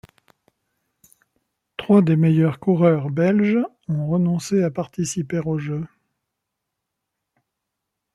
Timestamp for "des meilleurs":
2.01-2.59